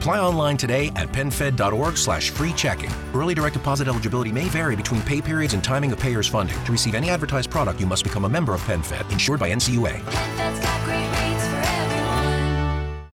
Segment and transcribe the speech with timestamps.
[0.00, 2.90] Apply online today at penfed.org slash free checking.
[3.12, 6.56] Early direct deposit eligibility may vary between pay periods and timing of payer's funding.
[6.64, 10.00] To receive any advertised product, you must become a member of PenFed, insured by NCUA.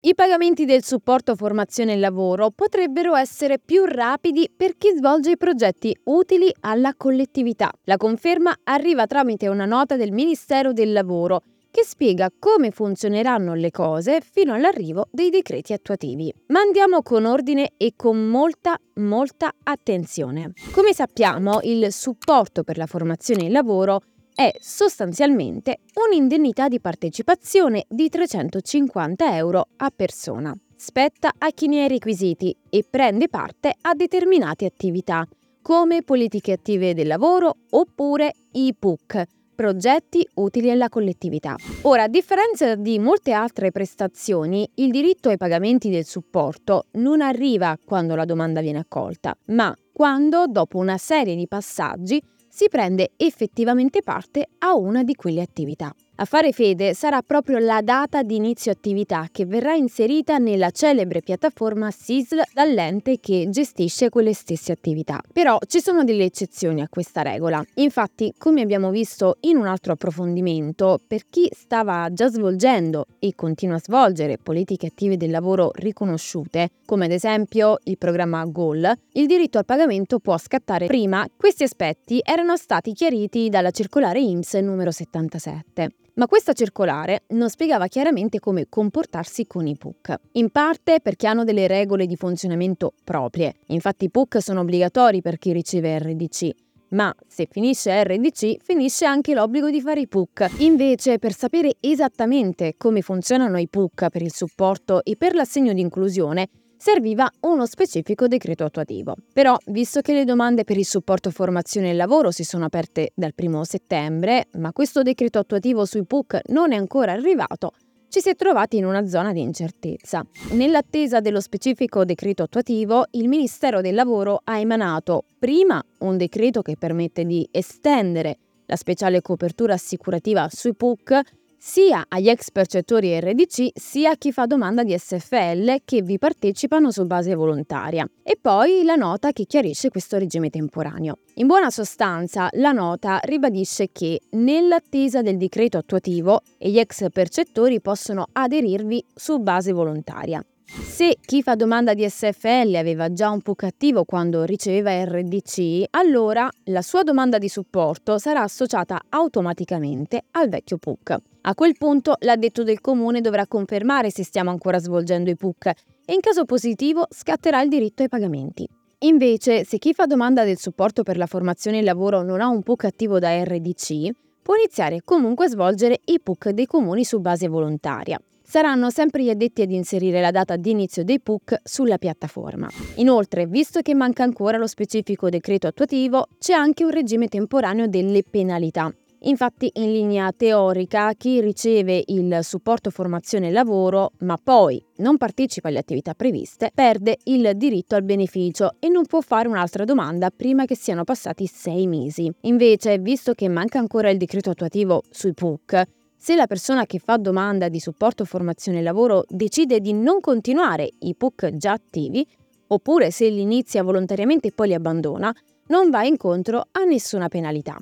[0.00, 5.36] I pagamenti del supporto formazione e lavoro potrebbero essere più rapidi per chi svolge i
[5.36, 7.70] progetti utili alla collettività.
[7.84, 13.70] La conferma arriva tramite una nota del Ministero del Lavoro che spiega come funzioneranno le
[13.70, 16.32] cose fino all'arrivo dei decreti attuativi.
[16.48, 20.52] Ma andiamo con ordine e con molta, molta attenzione.
[20.72, 24.02] Come sappiamo, il supporto per la formazione e il lavoro
[24.34, 30.54] è sostanzialmente un'indennità di partecipazione di 350 euro a persona.
[30.76, 35.26] Spetta a chi ne ha i requisiti e prende parte a determinate attività,
[35.62, 39.24] come politiche attive del lavoro oppure i PUC,
[39.54, 41.56] progetti utili alla collettività.
[41.82, 47.78] Ora, a differenza di molte altre prestazioni, il diritto ai pagamenti del supporto non arriva
[47.84, 54.02] quando la domanda viene accolta, ma quando, dopo una serie di passaggi, si prende effettivamente
[54.02, 55.94] parte a una di quelle attività.
[56.16, 61.22] A fare fede sarà proprio la data di inizio attività che verrà inserita nella celebre
[61.22, 65.22] piattaforma SISL dall'ente che gestisce quelle stesse attività.
[65.32, 67.64] Però ci sono delle eccezioni a questa regola.
[67.76, 73.76] Infatti, come abbiamo visto in un altro approfondimento, per chi stava già svolgendo e continua
[73.76, 79.56] a svolgere politiche attive del lavoro riconosciute, come ad esempio il programma GOAL, il diritto
[79.56, 81.26] al pagamento può scattare prima.
[81.34, 85.94] Questi aspetti erano stati chiariti dalla circolare IMSS numero 77.
[86.14, 91.42] Ma questa circolare non spiegava chiaramente come comportarsi con i PUC, in parte perché hanno
[91.42, 93.54] delle regole di funzionamento proprie.
[93.68, 96.50] Infatti i PUC sono obbligatori per chi riceve RDC,
[96.88, 100.50] ma se finisce RDC finisce anche l'obbligo di fare i PUC.
[100.58, 105.80] Invece, per sapere esattamente come funzionano i PUC per il supporto e per l'assegno di
[105.80, 106.48] inclusione,
[106.82, 109.14] serviva uno specifico decreto attuativo.
[109.32, 113.32] Però, visto che le domande per il supporto formazione e lavoro si sono aperte dal
[113.36, 117.70] 1 settembre, ma questo decreto attuativo sui PUC non è ancora arrivato,
[118.08, 120.26] ci si è trovati in una zona di incertezza.
[120.54, 126.74] Nell'attesa dello specifico decreto attuativo, il Ministero del Lavoro ha emanato prima un decreto che
[126.76, 131.20] permette di estendere la speciale copertura assicurativa sui PUC
[131.64, 136.90] sia agli ex percettori RDC sia a chi fa domanda di SFL che vi partecipano
[136.90, 138.04] su base volontaria.
[138.24, 141.18] E poi la nota che chiarisce questo regime temporaneo.
[141.34, 148.26] In buona sostanza, la nota ribadisce che nell'attesa del decreto attuativo gli ex percettori possono
[148.32, 150.44] aderirvi su base volontaria.
[150.74, 156.48] Se chi fa domanda di SFL aveva già un PUC attivo quando riceveva RDC, allora
[156.64, 161.16] la sua domanda di supporto sarà associata automaticamente al vecchio PUC.
[161.42, 165.66] A quel punto l'addetto del comune dovrà confermare se stiamo ancora svolgendo i PUC
[166.06, 168.66] e in caso positivo scatterà il diritto ai pagamenti.
[169.00, 172.48] Invece, se chi fa domanda del supporto per la formazione e il lavoro non ha
[172.48, 174.08] un PUC attivo da RDC,
[174.40, 179.30] può iniziare comunque a svolgere i PUC dei comuni su base volontaria saranno sempre gli
[179.30, 182.68] addetti ad inserire la data di inizio dei PUC sulla piattaforma.
[182.96, 188.22] Inoltre, visto che manca ancora lo specifico decreto attuativo, c'è anche un regime temporaneo delle
[188.22, 188.92] penalità.
[189.24, 195.68] Infatti, in linea teorica, chi riceve il supporto formazione e lavoro, ma poi non partecipa
[195.68, 200.64] alle attività previste, perde il diritto al beneficio e non può fare un'altra domanda prima
[200.64, 202.32] che siano passati sei mesi.
[202.42, 205.82] Invece, visto che manca ancora il decreto attuativo sui PUC,
[206.22, 211.16] se la persona che fa domanda di supporto formazione lavoro decide di non continuare i
[211.16, 212.24] PUC già attivi,
[212.68, 215.34] oppure se li inizia volontariamente e poi li abbandona,
[215.66, 217.76] non va incontro a nessuna penalità.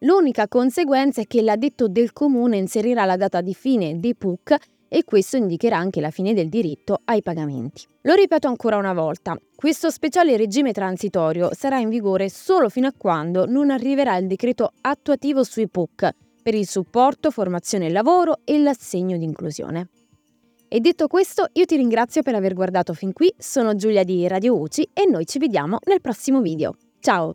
[0.00, 4.56] L'unica conseguenza è che l'addetto del comune inserirà la data di fine dei PUC
[4.88, 7.86] e questo indicherà anche la fine del diritto ai pagamenti.
[8.00, 12.94] Lo ripeto ancora una volta, questo speciale regime transitorio sarà in vigore solo fino a
[12.98, 16.14] quando non arriverà il decreto attuativo sui PUC
[16.46, 19.88] per il supporto, formazione e lavoro e l'assegno di inclusione.
[20.68, 24.56] E detto questo, io ti ringrazio per aver guardato fin qui, sono Giulia di Radio
[24.56, 26.76] UCI e noi ci vediamo nel prossimo video.
[27.00, 27.34] Ciao!